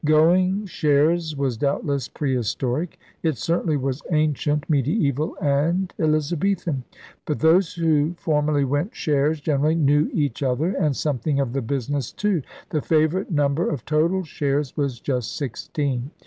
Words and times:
* 0.01 0.03
Going 0.03 0.65
shares' 0.65 1.35
was 1.37 1.57
doubtless 1.57 2.07
prehistoric. 2.07 2.97
It 3.21 3.37
certainly 3.37 3.77
was 3.77 4.01
ancient, 4.11 4.67
mediaeval, 4.67 5.37
and 5.39 5.93
Elizabethan. 5.99 6.85
But 7.27 7.37
those 7.39 7.75
who 7.75 8.15
formerly 8.17 8.65
went 8.65 8.95
shares 8.95 9.39
generally 9.41 9.75
knew 9.75 10.09
each 10.11 10.41
other 10.41 10.69
and 10.69 10.95
something 10.95 11.39
of 11.39 11.53
the 11.53 11.61
business 11.61 12.11
too. 12.11 12.41
The 12.71 12.81
favorite 12.81 13.29
number 13.29 13.69
of 13.69 13.85
total 13.85 14.23
shares 14.23 14.75
was 14.75 14.99
just 14.99 15.35
sixteen. 15.37 16.09